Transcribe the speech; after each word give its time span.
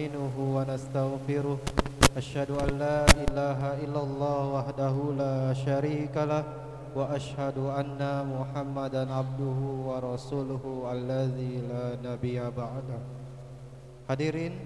nasta'inuhu 0.00 0.56
ونستغفره. 0.56 1.58
أشهد 2.16 2.50
أن 2.50 2.70
لا 2.80 3.04
إله 3.06 3.84
إلا 3.84 4.00
illallah 4.00 4.40
wahdahu 4.56 5.14
la 5.20 5.52
شريك 5.52 6.16
Wa 6.16 6.42
وأشهد 6.96 7.54
anna 7.70 8.26
muhammadan 8.26 9.12
abduhu 9.12 9.92
wa 9.92 10.00
الذي 10.90 11.68
لا 11.68 12.00
la 12.00 12.16
بعده. 12.50 13.00
Hadirin 14.08 14.56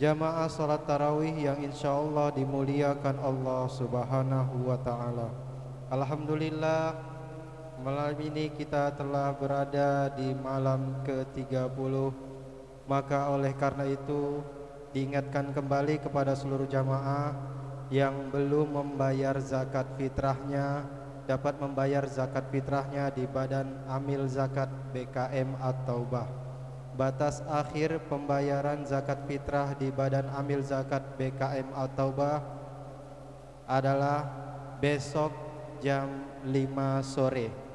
jamaah 0.00 0.48
salat 0.50 0.82
tarawih 0.88 1.30
yang 1.36 1.62
insyaAllah 1.62 2.34
dimuliakan 2.34 3.20
Allah 3.22 3.68
subhanahu 3.70 4.66
wa 4.66 4.80
ta'ala. 4.80 5.28
Alhamdulillah 5.92 7.12
Malam 7.80 8.12
ini 8.20 8.52
kita 8.52 8.92
telah 8.92 9.32
berada 9.32 10.12
di 10.12 10.36
malam 10.36 11.00
ke-30 11.00 11.94
Maka 12.84 13.32
oleh 13.32 13.56
karena 13.56 13.88
itu 13.88 14.44
diingatkan 14.90 15.54
kembali 15.54 16.02
kepada 16.02 16.34
seluruh 16.34 16.66
jamaah 16.66 17.34
yang 17.90 18.30
belum 18.30 18.74
membayar 18.74 19.38
zakat 19.42 19.86
fitrahnya 19.98 20.86
dapat 21.26 21.58
membayar 21.62 22.02
zakat 22.10 22.46
fitrahnya 22.50 23.10
di 23.14 23.22
Badan 23.26 23.86
Amil 23.86 24.26
Zakat 24.26 24.70
BKM 24.90 25.58
atau 25.62 26.02
Bah 26.02 26.40
batas 27.00 27.40
akhir 27.48 28.02
pembayaran 28.12 28.84
zakat 28.84 29.24
fitrah 29.24 29.72
di 29.78 29.88
Badan 29.88 30.28
Amil 30.36 30.60
Zakat 30.60 31.16
BKM 31.16 31.72
At-Taubah 31.72 32.44
adalah 33.64 34.26
besok 34.82 35.32
jam 35.80 36.28
5 36.44 37.00
sore. 37.00 37.69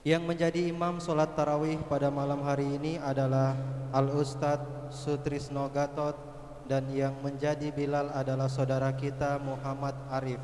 Yang 0.00 0.24
menjadi 0.24 0.72
imam 0.72 0.96
solat 0.96 1.36
tarawih 1.36 1.76
pada 1.84 2.08
malam 2.08 2.40
hari 2.40 2.64
ini 2.64 2.96
adalah 2.96 3.52
Al-Ustadz 3.92 4.88
Sutrisno 4.88 5.68
Gatot 5.68 6.16
dan 6.64 6.88
yang 6.88 7.20
menjadi 7.20 7.68
bilal 7.68 8.08
adalah 8.16 8.48
saudara 8.48 8.96
kita 8.96 9.36
Muhammad 9.44 9.92
Arif. 10.08 10.40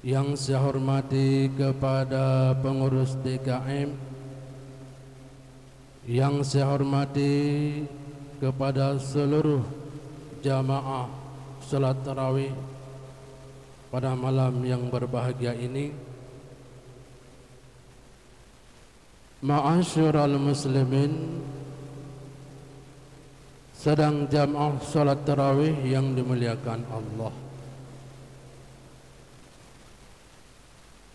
Yang 0.02 0.50
saya 0.50 0.66
hormati 0.66 1.46
kepada 1.54 2.58
pengurus 2.58 3.14
DKM 3.22 3.94
Yang 6.10 6.34
saya 6.42 6.74
hormati 6.74 7.34
kepada 8.42 8.98
seluruh 8.98 9.62
jamaah 10.42 11.06
salat 11.62 11.94
tarawih 12.02 12.50
pada 13.92 14.16
malam 14.18 14.64
yang 14.66 14.88
berbahagia 14.90 15.54
ini. 15.54 15.94
Ma'asyiral 19.42 20.38
muslimin 20.38 21.12
sedang 23.82 24.30
jamaah 24.30 24.78
salat 24.86 25.26
tarawih 25.26 25.74
yang 25.82 26.14
dimuliakan 26.14 26.86
Allah. 26.86 27.34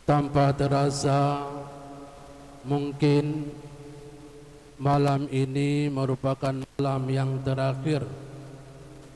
Tanpa 0.04 0.52
terasa 0.52 1.48
mungkin 2.68 3.48
malam 4.76 5.32
ini 5.32 5.88
merupakan 5.88 6.52
malam 6.76 7.08
yang 7.08 7.40
terakhir 7.40 8.04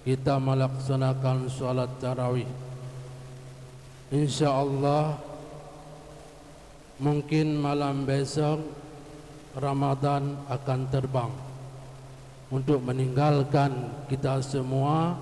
kita 0.08 0.40
melaksanakan 0.40 1.52
solat 1.52 1.92
tarawih. 2.00 2.48
InsyaAllah 4.16 5.28
Mungkin 7.02 7.58
malam 7.58 8.06
besok 8.06 8.62
Ramadan 9.58 10.38
akan 10.46 10.82
terbang 10.94 11.51
Untuk 12.52 12.84
meninggalkan 12.84 13.72
kita 14.12 14.44
semua 14.44 15.16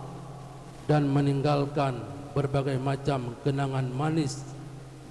Dan 0.89 1.05
meninggalkan 1.05 2.01
berbagai 2.33 2.81
macam 2.81 3.37
kenangan 3.45 3.85
manis 3.93 4.41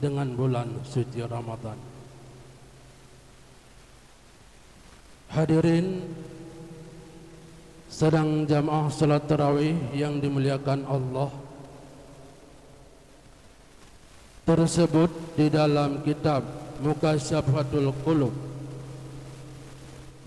Dengan 0.02 0.34
bulan 0.34 0.66
suci 0.82 1.22
Ramadan. 1.22 1.78
Hadirin 5.28 6.08
sedang 7.88 8.48
jamaah 8.48 8.88
salat 8.88 9.28
tarawih 9.28 9.76
yang 9.92 10.20
dimuliakan 10.24 10.88
Allah 10.88 11.28
tersebut 14.48 15.12
di 15.36 15.52
dalam 15.52 16.00
kitab 16.00 16.40
Mukasyafatul 16.80 17.92
Qulub 18.00 18.47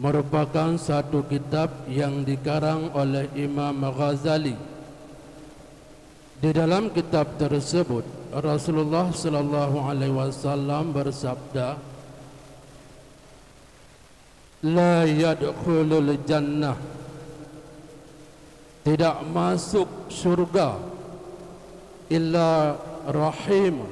merupakan 0.01 0.81
satu 0.81 1.21
kitab 1.29 1.85
yang 1.85 2.25
dikarang 2.25 2.89
oleh 2.97 3.29
Imam 3.37 3.85
Ghazali. 3.93 4.57
Di 6.41 6.49
dalam 6.49 6.89
kitab 6.89 7.37
tersebut 7.37 8.01
Rasulullah 8.33 9.13
sallallahu 9.13 9.77
alaihi 9.85 10.17
wasallam 10.17 10.89
bersabda 10.89 11.77
La 14.65 15.05
yadkhulul 15.05 16.17
jannah. 16.25 16.77
Tidak 18.81 19.17
masuk 19.29 20.09
surga 20.09 20.81
illa 22.09 22.73
rahim 23.05 23.85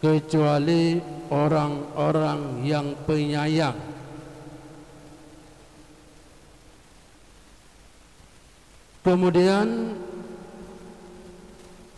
kecuali 0.00 0.96
orang-orang 1.28 2.64
yang 2.64 2.96
penyayang 3.04 3.90
kemudian 9.10 9.98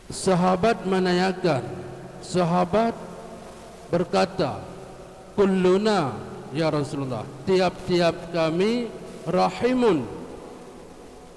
sahabat 0.09 0.88
menanyakan 0.88 1.61
sahabat 2.25 2.97
berkata 3.93 4.64
kulluna 5.37 6.17
ya 6.56 6.73
Rasulullah 6.73 7.29
tiap-tiap 7.44 8.32
kami 8.32 8.88
rahimun. 9.29 10.23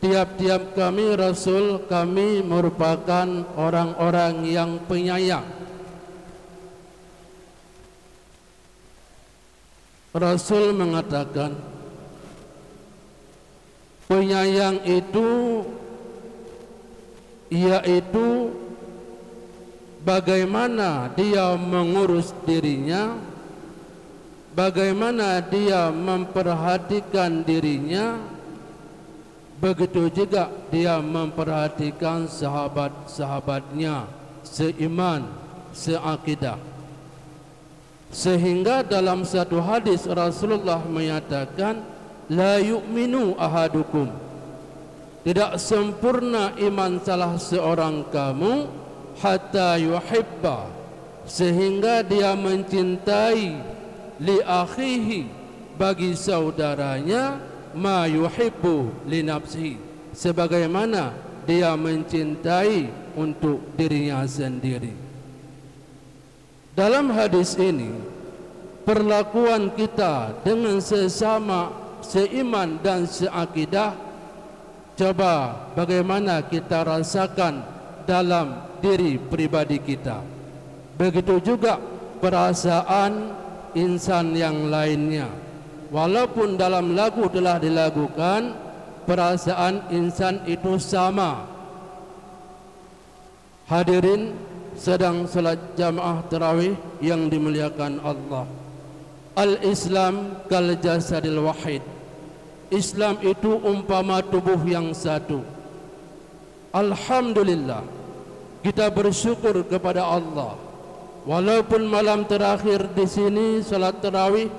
Tiap-tiap 0.06 0.78
kami 0.78 1.18
rasul 1.18 1.82
kami 1.90 2.46
merupakan 2.46 3.26
orang-orang 3.58 4.46
yang 4.46 4.78
penyayang. 4.86 5.46
Rasul 10.14 10.78
mengatakan 10.78 11.58
penyayang 14.06 14.82
itu 14.86 15.62
yaitu 17.50 18.54
bagaimana 20.06 21.10
dia 21.14 21.58
mengurus 21.58 22.34
dirinya 22.46 23.18
bagaimana 24.54 25.42
dia 25.42 25.90
memperhatikan 25.90 27.42
dirinya 27.46 28.22
begitu 29.60 30.12
juga 30.12 30.52
dia 30.70 31.00
memperhatikan 31.00 32.28
sahabat-sahabatnya 32.28 34.06
seiman 34.46 35.26
seakidah. 35.76 36.60
Sehingga 38.16 38.80
dalam 38.86 39.28
satu 39.28 39.60
hadis 39.60 40.08
Rasulullah 40.08 40.80
menyatakan 40.88 41.95
la 42.30 42.58
yu'minu 42.62 43.38
ahadukum. 43.38 44.10
Tidak 45.26 45.58
sempurna 45.58 46.54
iman 46.62 47.02
salah 47.02 47.34
seorang 47.42 48.06
kamu 48.14 48.70
hatta 49.18 49.82
yuhibba 49.82 50.70
sehingga 51.26 52.06
dia 52.06 52.38
mencintai 52.38 53.58
li 54.22 54.38
akhihi 54.46 55.26
bagi 55.76 56.14
saudaranya 56.14 57.42
ma 57.74 58.06
yuhibbu 58.06 59.10
li 59.10 59.26
nafsihi. 59.26 59.82
Sebagaimana 60.16 61.12
dia 61.44 61.76
mencintai 61.76 62.88
untuk 63.18 63.62
dirinya 63.76 64.24
sendiri. 64.24 64.94
Dalam 66.76 67.12
hadis 67.12 67.56
ini 67.56 67.92
perlakuan 68.84 69.72
kita 69.74 70.36
dengan 70.44 70.80
sesama 70.84 71.85
seiman 72.06 72.78
dan 72.86 73.10
seakidah 73.10 74.06
Coba 74.96 75.52
bagaimana 75.76 76.40
kita 76.48 76.88
rasakan 76.88 77.60
dalam 78.08 78.80
diri 78.80 79.20
pribadi 79.20 79.76
kita. 79.76 80.24
Begitu 80.96 81.44
juga 81.44 81.76
perasaan 82.24 83.36
insan 83.76 84.32
yang 84.32 84.72
lainnya. 84.72 85.28
Walaupun 85.92 86.56
dalam 86.56 86.96
lagu 86.96 87.28
telah 87.28 87.60
dilakukan, 87.60 88.56
perasaan 89.04 89.92
insan 89.92 90.40
itu 90.48 90.80
sama. 90.80 91.44
Hadirin 93.68 94.32
sedang 94.80 95.28
salat 95.28 95.60
jamaah 95.76 96.24
tarawih 96.32 96.80
yang 97.04 97.28
dimuliakan 97.28 98.00
Allah. 98.00 98.48
Al-Islam 99.36 100.48
kal 100.48 100.72
jasadil 100.80 101.44
wahid. 101.44 101.95
Islam 102.74 103.22
itu 103.22 103.62
umpama 103.62 104.22
tubuh 104.26 104.58
yang 104.66 104.94
satu. 104.96 105.46
Alhamdulillah 106.74 107.86
kita 108.66 108.90
bersyukur 108.90 109.62
kepada 109.70 110.02
Allah. 110.02 110.58
Walaupun 111.26 111.90
malam 111.90 112.26
terakhir 112.26 112.90
di 112.94 113.06
sini 113.06 113.48
salat 113.62 113.98
tarawih 114.02 114.50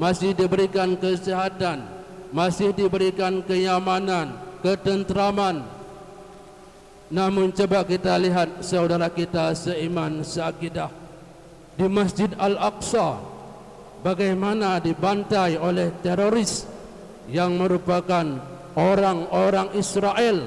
masih 0.00 0.32
diberikan 0.32 0.96
kesehatan, 0.96 1.84
masih 2.32 2.72
diberikan 2.72 3.44
kenyamanan, 3.44 4.36
ketentraman. 4.64 5.64
Namun 7.12 7.52
coba 7.52 7.84
kita 7.84 8.16
lihat 8.16 8.64
saudara 8.64 9.12
kita 9.12 9.52
seiman 9.52 10.24
seakidah 10.24 10.88
di 11.76 11.86
Masjid 11.90 12.30
Al-Aqsa 12.38 13.20
bagaimana 14.00 14.80
dibantai 14.80 15.58
oleh 15.58 15.90
teroris 16.00 16.64
yang 17.28 17.56
merupakan 17.56 18.24
orang-orang 18.76 19.72
Israel. 19.78 20.44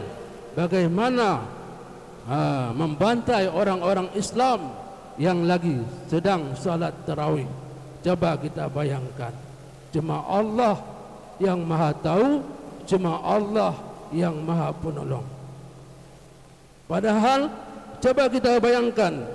Bagaimana 0.58 1.46
ha, 2.26 2.70
membantai 2.74 3.46
orang-orang 3.50 4.10
Islam 4.18 4.74
yang 5.22 5.46
lagi 5.46 5.82
sedang 6.10 6.54
salat 6.58 6.94
tarawih. 7.06 7.46
Coba 8.02 8.38
kita 8.38 8.70
bayangkan. 8.70 9.34
Cuma 9.94 10.26
Allah 10.26 10.78
yang 11.38 11.62
maha 11.62 11.94
tahu 11.94 12.42
cuma 12.88 13.20
Allah 13.22 13.76
yang 14.16 14.34
maha 14.42 14.72
penolong. 14.72 15.26
Padahal 16.88 17.52
coba 18.00 18.32
kita 18.32 18.64
bayangkan 18.64 19.28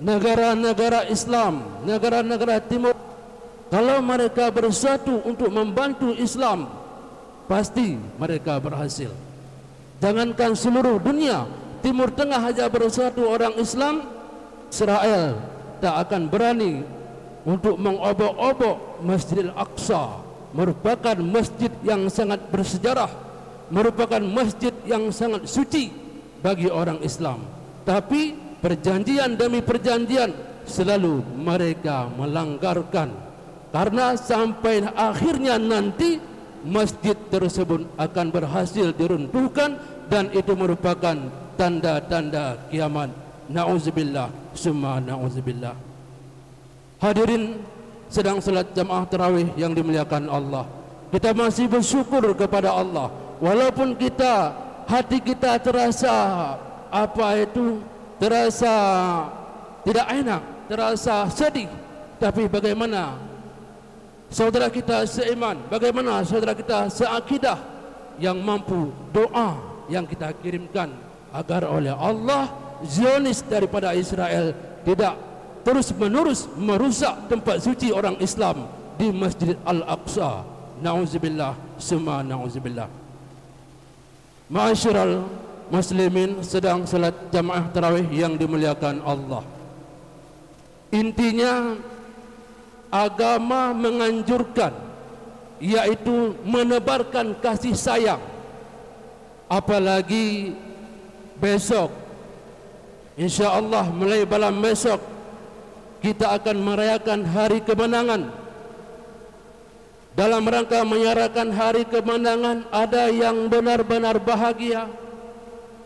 negara-negara 0.00 1.08
Islam 1.12 1.60
negara-negara 1.84 2.60
timur 2.64 2.95
kalau 3.76 4.00
mereka 4.00 4.48
bersatu 4.48 5.20
untuk 5.28 5.52
membantu 5.52 6.08
Islam 6.16 6.64
Pasti 7.44 8.00
mereka 8.16 8.56
berhasil. 8.56 9.12
Jangankan 10.00 10.56
seluruh 10.56 10.96
dunia 10.96 11.44
Timur 11.84 12.08
Tengah 12.08 12.40
saja 12.40 12.72
bersatu 12.72 13.28
orang 13.28 13.52
Islam 13.60 14.00
Israel 14.72 15.36
tak 15.84 16.08
akan 16.08 16.24
berani 16.24 16.80
Untuk 17.44 17.76
mengobok-obok 17.76 19.04
Masjid 19.04 19.44
Al-Aqsa 19.44 20.24
Merupakan 20.56 21.20
masjid 21.20 21.68
yang 21.84 22.08
sangat 22.08 22.48
bersejarah 22.48 23.12
Merupakan 23.68 24.24
masjid 24.24 24.72
yang 24.88 25.12
sangat 25.12 25.44
suci 25.44 25.92
Bagi 26.40 26.72
orang 26.72 27.04
Islam. 27.04 27.44
Tapi 27.84 28.32
perjanjian 28.64 29.36
demi 29.36 29.60
perjanjian 29.60 30.32
Selalu 30.64 31.20
mereka 31.36 32.08
melanggarkan 32.16 33.25
karena 33.76 34.16
sampai 34.16 34.88
akhirnya 34.96 35.60
nanti 35.60 36.16
masjid 36.64 37.12
tersebut 37.28 37.84
akan 38.00 38.32
berhasil 38.32 38.88
diruntuhkan 38.96 39.76
dan 40.08 40.32
itu 40.32 40.56
merupakan 40.56 41.12
tanda-tanda 41.60 42.56
kiamat. 42.72 43.12
Nauzubillah, 43.52 44.32
summa 44.56 44.96
nauzubillah. 44.96 45.76
Hadirin 47.04 47.60
sedang 48.08 48.40
salat 48.40 48.72
jamaah 48.72 49.04
tarawih 49.12 49.52
yang 49.60 49.76
dimuliakan 49.76 50.24
Allah. 50.32 50.64
Kita 51.12 51.36
masih 51.36 51.68
bersyukur 51.68 52.32
kepada 52.32 52.72
Allah 52.72 53.12
walaupun 53.44 53.92
kita 53.92 54.56
hati 54.88 55.20
kita 55.20 55.60
terasa 55.60 56.16
apa 56.88 57.44
itu 57.44 57.84
terasa 58.16 58.72
tidak 59.84 60.06
enak, 60.16 60.42
terasa 60.64 61.28
sedih. 61.28 61.68
Tapi 62.16 62.48
bagaimana 62.48 63.35
saudara 64.32 64.70
kita 64.70 65.06
seiman 65.06 65.60
bagaimana 65.70 66.22
saudara 66.26 66.52
kita 66.52 66.90
seakidah 66.90 67.58
yang 68.16 68.40
mampu 68.40 68.90
doa 69.12 69.56
yang 69.86 70.04
kita 70.06 70.34
kirimkan 70.42 70.90
agar 71.30 71.68
oleh 71.68 71.92
Allah 71.94 72.50
Zionis 72.84 73.40
daripada 73.44 73.96
Israel 73.96 74.52
tidak 74.84 75.14
terus 75.64 75.90
menerus 75.96 76.46
merusak 76.54 77.26
tempat 77.26 77.58
suci 77.64 77.90
orang 77.90 78.14
Islam 78.20 78.68
di 78.96 79.10
Masjid 79.12 79.56
Al-Aqsa. 79.64 80.44
Na'udzubillah 80.76 81.56
summa 81.80 82.20
na'udzubillah 82.20 82.84
Ma'asyiral 84.52 85.24
muslimin 85.72 86.38
sedang 86.44 86.86
salat 86.86 87.16
jamaah 87.34 87.66
tarawih 87.74 88.06
yang 88.14 88.38
dimuliakan 88.38 89.02
Allah. 89.02 89.42
Intinya 90.94 91.74
agama 92.90 93.74
menganjurkan 93.74 94.72
yaitu 95.62 96.36
menebarkan 96.44 97.36
kasih 97.40 97.72
sayang. 97.72 98.20
Apalagi 99.46 100.52
besok 101.38 101.92
insyaallah 103.14 103.88
mulai 103.94 104.26
malam 104.26 104.58
besok 104.58 104.98
kita 106.02 106.34
akan 106.36 106.56
merayakan 106.60 107.20
hari 107.24 107.62
kemenangan. 107.62 108.28
Dalam 110.16 110.48
rangka 110.48 110.80
menyarakan 110.80 111.52
hari 111.52 111.84
kemenangan 111.84 112.64
ada 112.72 113.12
yang 113.12 113.52
benar-benar 113.52 114.16
bahagia 114.16 114.88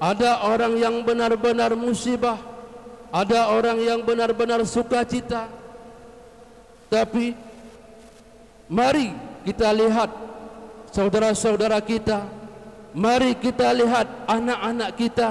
ada 0.01 0.41
orang 0.49 0.81
yang 0.81 1.03
benar-benar 1.05 1.77
musibah 1.77 2.41
ada 3.13 3.53
orang 3.53 3.77
yang 3.83 4.01
benar-benar 4.01 4.65
sukacita 4.65 5.60
tapi 6.91 7.33
mari 8.67 9.15
kita 9.47 9.71
lihat 9.71 10.11
saudara-saudara 10.91 11.79
kita, 11.81 12.27
mari 12.93 13.39
kita 13.39 13.71
lihat 13.73 14.11
anak-anak 14.27 14.91
kita, 14.99 15.31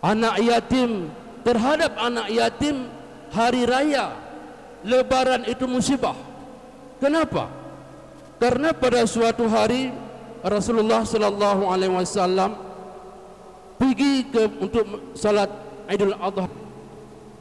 anak 0.00 0.34
yatim 0.38 1.10
terhadap 1.42 1.92
anak 1.98 2.30
yatim 2.30 2.88
hari 3.34 3.66
raya 3.66 4.14
lebaran 4.86 5.44
itu 5.50 5.66
musibah. 5.66 6.14
Kenapa? 7.02 7.50
Karena 8.38 8.70
pada 8.70 9.02
suatu 9.04 9.50
hari 9.50 9.90
Rasulullah 10.44 11.02
sallallahu 11.02 11.66
alaihi 11.68 11.94
wasallam 11.94 12.54
pergi 13.80 14.28
ke 14.30 14.42
untuk 14.62 14.84
salat 15.16 15.50
Idul 15.88 16.16
Adha. 16.16 16.48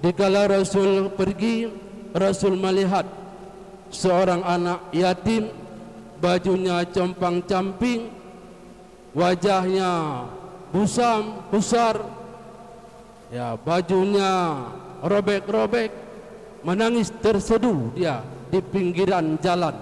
Dikala 0.03 0.51
Rasul 0.51 1.07
pergi, 1.15 1.71
Rasul 2.13 2.53
melihat 2.55 3.09
seorang 3.89 4.45
anak 4.45 4.93
yatim 4.93 5.49
bajunya 6.21 6.85
compang-camping, 6.87 8.13
wajahnya 9.17 10.23
busam, 10.69 11.41
besar, 11.49 11.97
ya 13.33 13.57
bajunya 13.57 14.61
robek-robek, 15.01 15.89
menangis 16.61 17.09
terseduh 17.17 17.91
dia 17.97 18.21
di 18.53 18.61
pinggiran 18.61 19.35
jalan. 19.41 19.73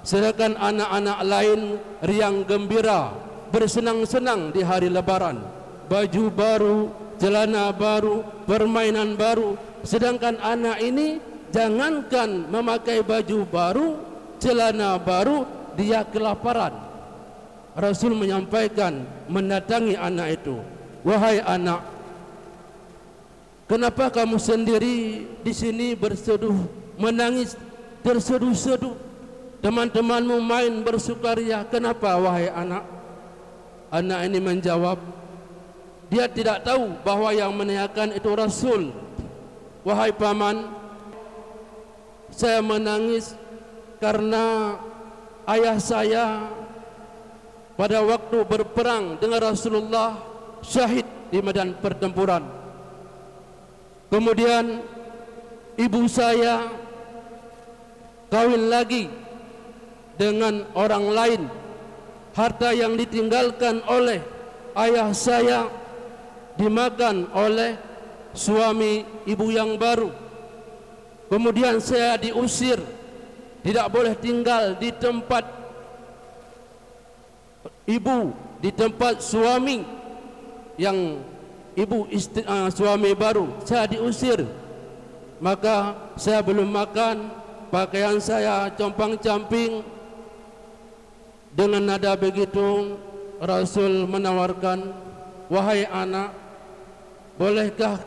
Sedangkan 0.00 0.56
anak-anak 0.56 1.18
lain 1.20 1.60
riang 2.00 2.48
gembira, 2.48 3.12
bersenang-senang 3.52 4.56
di 4.56 4.64
hari 4.64 4.88
lebaran. 4.88 5.36
Baju 5.88 6.24
baru, 6.32 6.78
celana 7.20 7.72
baru, 7.76 8.24
permainan 8.48 9.20
baru. 9.20 9.56
Sedangkan 9.84 10.40
anak 10.40 10.80
ini 10.80 11.20
jangankan 11.50 12.48
memakai 12.48 13.00
baju 13.00 13.38
baru, 13.48 13.88
celana 14.38 14.96
baru, 15.00 15.44
dia 15.78 16.02
kelaparan. 16.06 16.74
Rasul 17.78 18.18
menyampaikan 18.18 19.06
mendatangi 19.30 19.94
anak 19.94 20.42
itu, 20.42 20.58
"Wahai 21.06 21.38
anak, 21.38 21.86
kenapa 23.70 24.10
kamu 24.10 24.34
sendiri 24.34 25.26
di 25.46 25.52
sini 25.54 25.94
berseduh, 25.94 26.58
menangis 26.98 27.54
terseduh-seduh? 28.02 28.98
Teman-temanmu 29.58 30.38
main 30.42 30.82
bersukaria, 30.82 31.62
kenapa 31.70 32.18
wahai 32.18 32.50
anak?" 32.50 32.82
Anak 33.88 34.20
ini 34.28 34.38
menjawab, 34.42 35.00
dia 36.12 36.28
tidak 36.28 36.60
tahu 36.60 36.92
bahawa 37.00 37.32
yang 37.32 37.56
menanyakan 37.56 38.12
itu 38.12 38.30
Rasul. 38.36 38.92
Wahai 39.80 40.12
paman, 40.12 40.77
saya 42.38 42.62
menangis 42.62 43.34
karena 43.98 44.78
ayah 45.50 45.74
saya 45.82 46.46
pada 47.74 47.98
waktu 48.06 48.46
berperang 48.46 49.18
dengan 49.18 49.42
Rasulullah 49.42 50.22
syahid 50.62 51.02
di 51.34 51.42
medan 51.42 51.74
pertempuran. 51.82 52.46
Kemudian 54.06 54.86
ibu 55.74 56.06
saya 56.06 56.70
kawin 58.30 58.70
lagi 58.70 59.10
dengan 60.14 60.62
orang 60.78 61.06
lain. 61.10 61.42
Harta 62.38 62.70
yang 62.70 62.94
ditinggalkan 62.94 63.82
oleh 63.90 64.22
ayah 64.78 65.10
saya 65.10 65.66
dimakan 66.54 67.26
oleh 67.34 67.74
suami 68.30 69.02
ibu 69.26 69.50
yang 69.50 69.74
baru. 69.74 70.27
Kemudian 71.28 71.76
saya 71.80 72.16
diusir, 72.16 72.80
tidak 73.60 73.86
boleh 73.92 74.16
tinggal 74.16 74.76
di 74.80 74.88
tempat 74.96 75.44
ibu, 77.84 78.32
di 78.64 78.72
tempat 78.72 79.20
suami 79.20 79.84
yang 80.80 81.20
ibu 81.76 82.08
istri, 82.08 82.40
uh, 82.48 82.72
suami 82.72 83.12
baru. 83.12 83.60
Saya 83.68 83.84
diusir, 83.84 84.40
maka 85.36 86.10
saya 86.16 86.40
belum 86.40 86.68
makan, 86.68 87.28
pakaian 87.68 88.16
saya 88.18 88.72
compang-camping. 88.72 89.84
Dengan 91.52 91.82
nada 91.84 92.14
begitu, 92.14 92.96
Rasul 93.42 94.06
menawarkan, 94.06 94.94
wahai 95.50 95.84
anak, 95.90 96.48
Bolehkah 97.38 98.02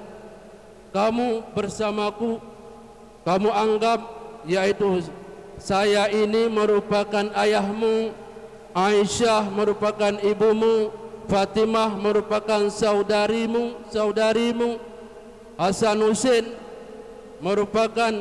kamu 0.92 1.56
bersamaku 1.56 2.44
Kamu 3.22 3.50
anggap 3.54 4.00
yaitu 4.50 5.06
Saya 5.62 6.10
ini 6.10 6.50
merupakan 6.50 7.30
ayahmu 7.38 8.10
Aisyah 8.74 9.46
merupakan 9.54 10.18
ibumu 10.25 10.90
Fatimah 11.30 11.94
merupakan 11.94 12.66
saudarimu 12.72 13.78
Saudarimu 13.94 14.82
Hasan 15.62 16.01
Hussein 16.01 16.58
merupakan 17.42 18.13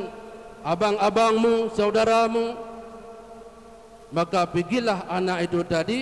abang-abangmu, 0.65 1.71
saudaramu. 1.73 2.57
Maka 4.11 4.43
pergilah 4.43 5.07
anak 5.07 5.47
itu 5.47 5.63
tadi 5.63 5.99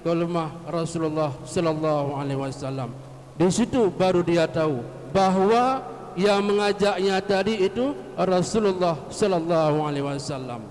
ke 0.00 0.10
rumah 0.10 0.48
Rasulullah 0.64 1.36
sallallahu 1.44 2.16
alaihi 2.16 2.40
wasallam. 2.40 2.90
Di 3.36 3.48
situ 3.52 3.92
baru 3.92 4.24
dia 4.24 4.48
tahu 4.48 4.80
bahawa 5.12 5.84
yang 6.18 6.44
mengajaknya 6.44 7.20
tadi 7.24 7.66
itu 7.68 7.96
Rasulullah 8.16 8.96
sallallahu 9.08 9.76
alaihi 9.84 10.04
wasallam. 10.04 10.62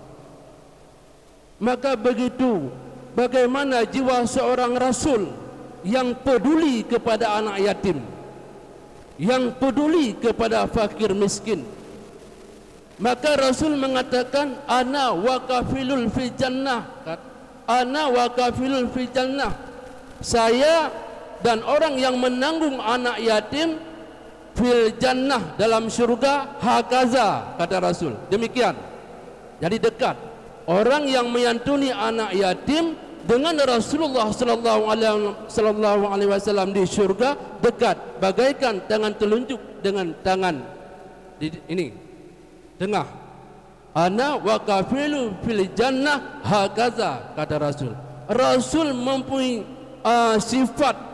Maka 1.61 1.93
begitu 1.93 2.73
bagaimana 3.13 3.85
jiwa 3.85 4.25
seorang 4.25 4.73
rasul 4.77 5.29
yang 5.85 6.13
peduli 6.25 6.85
kepada 6.85 7.37
anak 7.41 7.57
yatim, 7.61 7.97
yang 9.21 9.53
peduli 9.57 10.17
kepada 10.17 10.65
fakir 10.69 11.13
miskin. 11.13 11.65
Maka 13.01 13.33
Rasul 13.33 13.81
mengatakan 13.81 14.61
ana 14.69 15.09
waqafilul 15.17 16.05
fil 16.13 16.29
jannah. 16.37 16.85
Ana 17.65 18.13
waqafilul 18.13 18.93
fil 18.93 19.09
jannah. 19.09 19.57
Saya 20.21 20.93
dan 21.41 21.65
orang 21.65 21.97
yang 21.97 22.21
menanggung 22.21 22.77
anak 22.77 23.17
yatim 23.17 23.81
fil 24.55 24.91
jannah 24.99 25.55
dalam 25.55 25.87
syurga 25.87 26.57
hakaza 26.59 27.55
kata 27.55 27.77
Rasul. 27.79 28.13
Demikian. 28.27 28.75
Jadi 29.61 29.77
dekat. 29.77 30.17
Orang 30.69 31.09
yang 31.09 31.29
menyantuni 31.29 31.89
anak 31.89 32.31
yatim 32.37 32.95
dengan 33.25 33.57
Rasulullah 33.65 34.29
sallallahu 34.33 36.03
alaihi 36.09 36.29
wasallam 36.29 36.73
di 36.73 36.85
syurga 36.85 37.37
dekat. 37.61 37.97
Bagaikan 38.21 38.85
tangan 38.85 39.13
telunjuk 39.17 39.59
dengan 39.81 40.13
tangan 40.25 40.61
di 41.37 41.53
ini. 41.69 41.93
Tengah. 42.77 43.05
Ana 43.91 44.39
wa 44.39 44.55
kafilu 44.55 45.35
fil 45.43 45.67
jannah 45.75 46.41
hakaza 46.41 47.35
kata 47.35 47.55
Rasul. 47.59 47.91
Rasul 48.31 48.95
mempunyai 48.95 49.67
uh, 50.07 50.39
sifat 50.39 51.10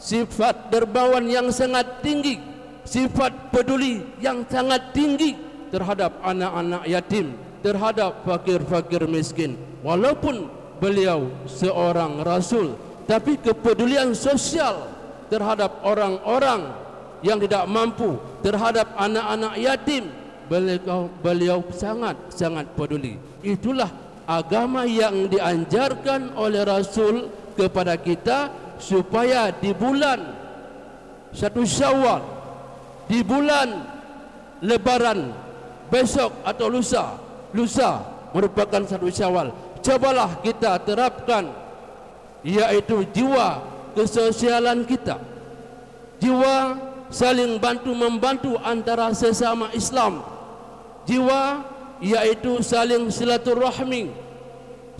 sifat 0.00 0.72
dermawan 0.72 1.28
yang 1.28 1.52
sangat 1.52 2.00
tinggi 2.00 2.50
sifat 2.90 3.52
peduli 3.54 4.02
yang 4.18 4.42
sangat 4.50 4.90
tinggi 4.90 5.36
terhadap 5.70 6.18
anak-anak 6.26 6.82
yatim 6.90 7.38
terhadap 7.60 8.24
fakir-fakir 8.24 9.04
miskin. 9.06 9.54
Walaupun 9.84 10.48
beliau 10.80 11.28
seorang 11.46 12.24
rasul 12.24 12.74
tapi 13.06 13.36
kepedulian 13.38 14.16
sosial 14.16 14.90
terhadap 15.30 15.84
orang-orang 15.86 16.72
yang 17.20 17.36
tidak 17.38 17.64
mampu 17.68 18.16
terhadap 18.40 18.90
anak-anak 18.96 19.54
yatim 19.60 20.08
beliau 20.50 21.06
beliau 21.22 21.58
sangat 21.70 22.16
sangat 22.32 22.66
peduli. 22.74 23.20
Itulah 23.44 23.92
agama 24.26 24.82
yang 24.88 25.30
dianjarkan 25.30 26.34
oleh 26.34 26.66
rasul 26.66 27.30
kepada 27.54 27.94
kita 28.00 28.50
supaya 28.80 29.52
di 29.54 29.70
bulan 29.76 30.18
satu 31.30 31.62
syawal 31.62 32.24
di 33.06 33.22
bulan 33.22 33.86
lebaran 34.64 35.30
besok 35.92 36.32
atau 36.42 36.66
lusa 36.66 37.14
lusa 37.54 38.02
merupakan 38.34 38.82
satu 38.88 39.06
syawal 39.12 39.52
cobalah 39.84 40.40
kita 40.42 40.80
terapkan 40.82 41.48
yaitu 42.44 43.04
jiwa 43.12 43.60
kesosialan 43.92 44.84
kita. 44.88 45.20
Jiwa 46.20 46.76
saling 47.10 47.56
bantu 47.58 47.92
membantu 47.96 48.56
antara 48.60 49.10
sesama 49.16 49.72
Islam. 49.72 50.20
Jiwa 51.08 51.64
yaitu 52.00 52.60
saling 52.64 53.08
silaturahmi 53.12 54.12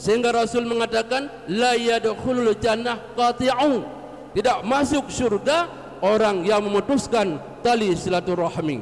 Sehingga 0.00 0.32
Rasul 0.32 0.64
mengatakan 0.64 1.28
la 1.52 1.76
yadkhulul 1.76 2.56
jannah 2.56 3.12
qati'u. 3.12 3.84
Tidak 4.32 4.64
masuk 4.64 5.12
syurga 5.12 5.68
orang 6.00 6.40
yang 6.48 6.64
memutuskan 6.64 7.36
tali 7.60 7.92
silaturahmi. 7.92 8.80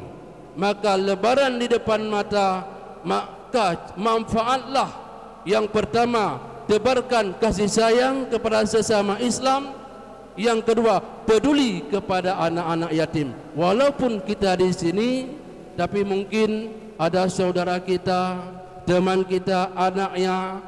Maka 0.55 0.95
lebaran 0.95 1.59
di 1.59 1.67
depan 1.67 2.07
mata 2.07 2.63
maka 3.03 3.95
manfaatlah 3.99 4.91
yang 5.43 5.67
pertama 5.67 6.39
tebarkan 6.71 7.35
kasih 7.43 7.67
sayang 7.67 8.31
kepada 8.31 8.63
sesama 8.63 9.19
Islam. 9.19 9.75
Yang 10.39 10.71
kedua 10.71 11.03
peduli 11.27 11.83
kepada 11.91 12.39
anak-anak 12.39 12.95
yatim. 12.95 13.35
Walaupun 13.59 14.23
kita 14.23 14.55
di 14.55 14.71
sini 14.71 15.11
tapi 15.75 16.07
mungkin 16.07 16.71
ada 16.95 17.27
saudara 17.27 17.83
kita, 17.83 18.39
teman 18.87 19.27
kita, 19.27 19.75
anaknya 19.75 20.63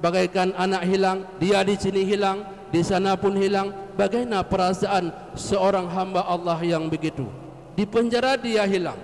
bagaikan 0.00 0.54
anak 0.56 0.86
hilang, 0.88 1.26
dia 1.36 1.60
di 1.66 1.76
sini 1.76 2.06
hilang, 2.06 2.44
di 2.72 2.80
sana 2.80 3.18
pun 3.18 3.36
hilang. 3.36 3.72
Bagaimana 3.92 4.40
perasaan 4.40 5.12
seorang 5.36 5.90
hamba 5.92 6.24
Allah 6.24 6.56
yang 6.64 6.88
begitu? 6.88 7.28
Di 7.76 7.84
penjara 7.84 8.40
dia 8.40 8.64
hilang. 8.64 8.96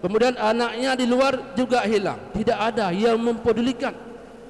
Kemudian 0.00 0.34
anaknya 0.40 0.96
di 0.96 1.04
luar 1.04 1.54
juga 1.54 1.84
hilang. 1.84 2.18
Tidak 2.32 2.58
ada 2.58 2.90
yang 2.90 3.20
mempedulikan. 3.20 3.92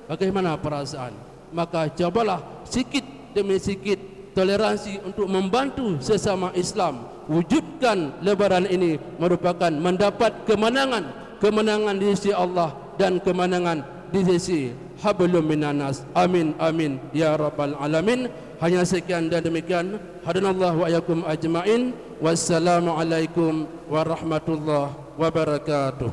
Bagaimana 0.07 0.55
perasaan? 0.57 1.13
Maka 1.53 1.91
cobalah 1.93 2.65
sikit 2.65 3.05
demi 3.37 3.61
sikit 3.61 4.01
toleransi 4.33 5.05
untuk 5.05 5.29
membantu 5.29 6.01
sesama 6.01 6.51
Islam 6.57 7.05
wujudkan 7.29 8.25
lebaran 8.25 8.65
ini 8.67 8.97
merupakan 9.21 9.69
mendapat 9.69 10.49
kemenangan 10.49 11.05
kemenangan 11.39 11.95
di 12.01 12.07
sisi 12.17 12.33
Allah 12.33 12.73
dan 12.97 13.21
kemenangan 13.21 13.85
di 14.14 14.20
sisi 14.24 14.62
hablum 15.04 15.44
minanas 15.44 16.04
amin 16.16 16.56
amin 16.58 16.98
ya 17.12 17.36
rabbal 17.36 17.76
alamin 17.78 18.32
hanya 18.64 18.82
sekian 18.88 19.30
dan 19.30 19.44
demikian 19.46 20.00
hadanallahu 20.26 20.82
wa 20.82 20.86
ayakum 20.90 21.20
ajmain 21.28 21.94
wassalamu 22.24 22.96
alaikum 22.96 23.68
warahmatullahi 23.92 24.96
wabarakatuh 25.20 26.10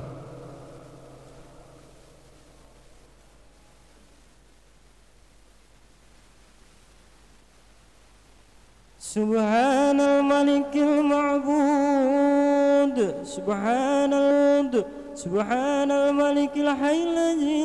سبحان 9.15 10.01
الملك 10.01 10.73
المعبود 10.75 12.19
سبحان 13.25 14.13
الملك 14.13 14.87
سبحان 15.15 15.91
الملك 15.91 16.55
الحي 16.57 16.99
الذي 17.11 17.63